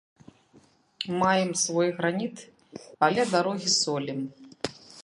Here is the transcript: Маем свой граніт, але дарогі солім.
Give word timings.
Маем 1.23 1.51
свой 1.65 1.91
граніт, 1.99 2.35
але 3.09 3.21
дарогі 3.37 3.67
солім. 3.79 4.19